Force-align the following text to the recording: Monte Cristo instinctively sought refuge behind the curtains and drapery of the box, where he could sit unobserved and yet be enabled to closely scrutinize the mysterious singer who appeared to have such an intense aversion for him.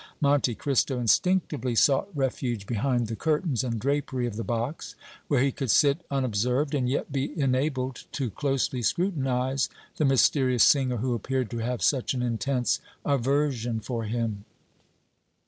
Monte 0.19 0.55
Cristo 0.55 0.97
instinctively 0.99 1.75
sought 1.75 2.09
refuge 2.15 2.65
behind 2.65 3.05
the 3.05 3.15
curtains 3.15 3.63
and 3.63 3.79
drapery 3.79 4.25
of 4.25 4.35
the 4.35 4.43
box, 4.43 4.95
where 5.27 5.41
he 5.43 5.51
could 5.51 5.69
sit 5.69 6.03
unobserved 6.09 6.73
and 6.73 6.89
yet 6.89 7.11
be 7.11 7.39
enabled 7.39 8.05
to 8.13 8.31
closely 8.31 8.81
scrutinize 8.81 9.69
the 9.97 10.05
mysterious 10.05 10.63
singer 10.63 10.97
who 10.97 11.13
appeared 11.13 11.51
to 11.51 11.59
have 11.59 11.83
such 11.83 12.15
an 12.15 12.23
intense 12.23 12.79
aversion 13.05 13.79
for 13.79 14.05
him. 14.05 14.43